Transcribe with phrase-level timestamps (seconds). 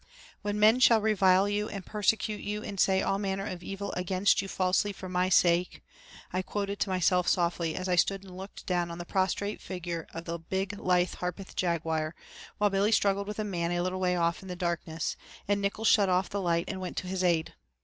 [0.41, 4.41] "'When men shall revile you, and persecute you, and say all manner of evil against
[4.41, 5.83] you falsely for my sake'"
[6.33, 10.07] I quoted to myself softly as I stood and looked down on the prostrate figure
[10.11, 12.15] of the big lithe Harpeth Jaguar
[12.57, 15.17] while Billy struggled with a man a little way off in the darkness
[15.47, 17.53] and Nickols shut off the light and went to his aid.